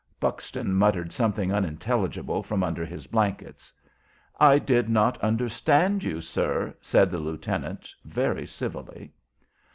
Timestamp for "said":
6.81-7.11